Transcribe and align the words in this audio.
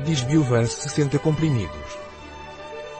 Disbiovance 0.00 0.82
60 0.82 1.20
comprimidos. 1.20 1.98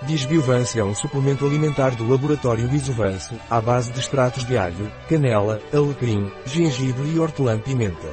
Disbiovance 0.03 0.79
é 0.79 0.85
um 0.85 0.95
suplemento 0.95 1.45
alimentar 1.45 1.91
do 1.97 2.09
laboratório 2.09 2.73
Isovance, 2.73 3.35
à 3.51 3.61
base 3.61 3.93
de 3.93 3.99
extratos 3.99 4.45
de 4.45 4.57
alho, 4.57 4.93
canela, 5.09 5.61
alecrim, 5.73 6.31
gengibre 6.47 7.09
e 7.09 7.19
hortelã-pimenta. 7.19 8.09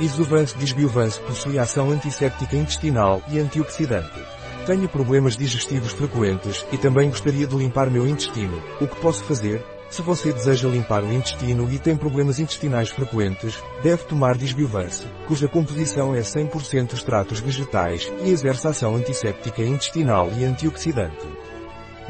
Isovance 0.00 0.58
Disbiovance 0.58 1.20
possui 1.20 1.60
ação 1.60 1.90
antisséptica 1.90 2.56
intestinal 2.56 3.22
e 3.28 3.38
antioxidante. 3.38 4.20
Tenho 4.66 4.88
problemas 4.88 5.36
digestivos 5.36 5.92
frequentes 5.92 6.66
e 6.72 6.78
também 6.78 7.08
gostaria 7.08 7.46
de 7.46 7.56
limpar 7.56 7.88
meu 7.88 8.04
intestino. 8.04 8.60
O 8.80 8.88
que 8.88 8.96
posso 8.96 9.22
fazer? 9.22 9.64
Se 9.92 10.00
você 10.00 10.32
deseja 10.32 10.70
limpar 10.70 11.04
o 11.04 11.12
intestino 11.12 11.70
e 11.70 11.78
tem 11.78 11.94
problemas 11.94 12.38
intestinais 12.38 12.88
frequentes, 12.88 13.62
deve 13.82 14.04
tomar 14.04 14.38
Disbiovance, 14.38 15.04
cuja 15.28 15.46
composição 15.46 16.14
é 16.14 16.20
100% 16.20 16.94
extratos 16.94 17.40
vegetais 17.40 18.10
e 18.24 18.30
exerce 18.30 18.66
ação 18.66 18.96
antisséptica 18.96 19.62
intestinal 19.62 20.30
e 20.32 20.46
antioxidante. 20.46 21.28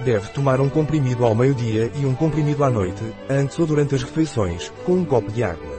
Deve 0.05 0.29
tomar 0.29 0.61
um 0.61 0.69
comprimido 0.69 1.25
ao 1.25 1.35
meio-dia 1.35 1.91
e 1.97 2.07
um 2.07 2.15
comprimido 2.15 2.63
à 2.63 2.71
noite, 2.71 3.03
antes 3.29 3.59
ou 3.59 3.67
durante 3.67 3.97
as 3.97 4.05
refeições, 4.05 4.73
com 4.87 4.93
um 4.93 5.05
copo 5.05 5.33
de 5.33 5.43
água. 5.43 5.72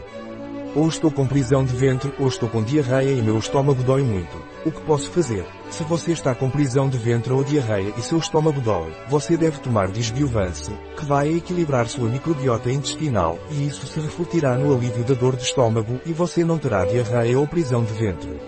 Ou 0.76 0.88
estou 0.88 1.12
com 1.12 1.28
prisão 1.28 1.64
de 1.64 1.76
ventre 1.76 2.12
ou 2.18 2.28
estou 2.28 2.50
com 2.50 2.64
diarreia 2.64 3.12
e 3.12 3.22
meu 3.22 3.38
estômago 3.38 3.84
dói 3.84 4.02
muito. 4.02 4.36
O 4.66 4.72
que 4.72 4.82
posso 4.82 5.10
fazer? 5.12 5.46
Se 5.70 5.84
você 5.84 6.14
está 6.14 6.34
com 6.34 6.50
prisão 6.50 6.90
de 6.90 6.98
ventre 6.98 7.32
ou 7.32 7.44
diarreia 7.44 7.94
e 7.96 8.02
seu 8.02 8.18
estômago 8.18 8.60
dói, 8.60 8.92
você 9.08 9.38
deve 9.38 9.60
tomar 9.60 9.92
Disbiovance, 9.92 10.72
que 10.98 11.06
vai 11.06 11.32
equilibrar 11.32 11.88
sua 11.88 12.10
microbiota 12.10 12.72
intestinal, 12.72 13.38
e 13.52 13.68
isso 13.68 13.86
se 13.86 14.00
refletirá 14.00 14.58
no 14.58 14.76
alívio 14.76 15.04
da 15.04 15.14
dor 15.14 15.36
de 15.36 15.44
estômago 15.44 16.00
e 16.06 16.14
você 16.14 16.44
não 16.44 16.58
terá 16.58 16.86
diarreia 16.86 17.38
ou 17.38 17.48
prisão 17.48 17.84
de 17.84 17.94
ventre. 17.94 18.42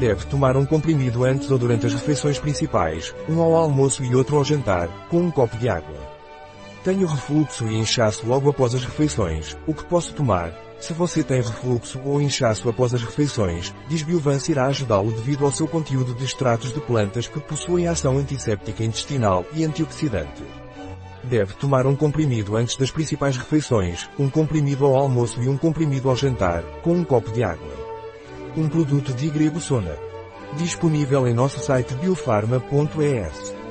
Deve 0.00 0.26
tomar 0.26 0.56
um 0.56 0.66
comprimido 0.66 1.24
antes 1.24 1.48
ou 1.52 1.58
durante 1.58 1.86
as 1.86 1.94
refeições 1.94 2.38
principais, 2.38 3.14
um 3.28 3.40
ao 3.40 3.54
almoço 3.54 4.02
e 4.02 4.14
outro 4.16 4.36
ao 4.36 4.44
jantar, 4.44 4.88
com 5.08 5.18
um 5.18 5.30
copo 5.30 5.56
de 5.56 5.68
água. 5.68 6.13
Tenho 6.84 7.06
refluxo 7.06 7.66
e 7.66 7.78
inchaço 7.78 8.26
logo 8.26 8.50
após 8.50 8.74
as 8.74 8.84
refeições, 8.84 9.56
o 9.66 9.72
que 9.72 9.82
posso 9.86 10.12
tomar? 10.12 10.52
Se 10.78 10.92
você 10.92 11.24
tem 11.24 11.40
refluxo 11.40 11.98
ou 12.04 12.20
inchaço 12.20 12.68
após 12.68 12.92
as 12.92 13.02
refeições, 13.02 13.74
Disbiovance 13.88 14.52
irá 14.52 14.66
ajudá-lo 14.66 15.10
devido 15.10 15.46
ao 15.46 15.50
seu 15.50 15.66
conteúdo 15.66 16.12
de 16.14 16.26
extratos 16.26 16.74
de 16.74 16.80
plantas 16.80 17.26
que 17.26 17.40
possuem 17.40 17.88
ação 17.88 18.18
antisséptica 18.18 18.84
intestinal 18.84 19.46
e 19.54 19.64
antioxidante. 19.64 20.42
Deve 21.22 21.54
tomar 21.54 21.86
um 21.86 21.96
comprimido 21.96 22.54
antes 22.54 22.76
das 22.76 22.90
principais 22.90 23.38
refeições, 23.38 24.06
um 24.18 24.28
comprimido 24.28 24.84
ao 24.84 24.94
almoço 24.94 25.42
e 25.42 25.48
um 25.48 25.56
comprimido 25.56 26.10
ao 26.10 26.16
jantar, 26.16 26.62
com 26.82 26.92
um 26.92 27.02
copo 27.02 27.32
de 27.32 27.42
água. 27.42 27.72
Um 28.54 28.68
produto 28.68 29.14
de 29.14 29.30
Grego 29.30 29.58
Sona. 29.58 29.96
Disponível 30.58 31.26
em 31.26 31.32
nosso 31.32 31.60
site 31.60 31.94
biofarma.es. 31.94 33.63